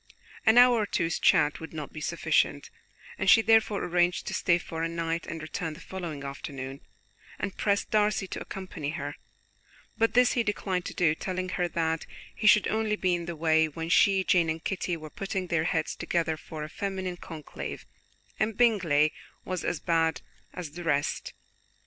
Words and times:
An 0.47 0.57
hour 0.57 0.79
or 0.79 0.85
two's 0.87 1.19
chat 1.19 1.59
would 1.59 1.73
not 1.73 1.93
be 1.93 2.01
sufficient, 2.01 2.71
and 3.19 3.29
she 3.29 3.43
therefore 3.43 3.83
arranged 3.83 4.25
to 4.25 4.33
stay 4.33 4.57
for 4.57 4.81
a 4.81 4.89
night 4.89 5.27
and 5.27 5.43
return 5.43 5.75
the 5.75 5.79
following 5.79 6.23
afternoon, 6.23 6.81
and 7.37 7.55
pressed 7.55 7.91
Darcy 7.91 8.25
to 8.29 8.41
accompany 8.41 8.89
her; 8.97 9.15
but 9.99 10.15
this 10.15 10.31
he 10.31 10.41
declined 10.41 10.85
to 10.85 10.95
do, 10.95 11.13
telling 11.13 11.49
her 11.49 11.67
that 11.67 12.07
he 12.33 12.47
should 12.47 12.67
only 12.67 12.95
be 12.95 13.13
in 13.13 13.27
the 13.27 13.35
way 13.35 13.67
when 13.67 13.89
she, 13.89 14.23
Jane 14.23 14.49
and 14.49 14.63
Kitty 14.63 14.97
were 14.97 15.11
putting 15.11 15.45
their 15.45 15.65
heads 15.65 15.95
together 15.95 16.35
for 16.35 16.63
a 16.63 16.67
feminine 16.67 17.17
conclave, 17.17 17.85
and 18.39 18.57
Bingley 18.57 19.13
was 19.45 19.63
as 19.63 19.79
bad 19.79 20.21
as 20.51 20.71
the 20.71 20.83
rest. 20.83 21.33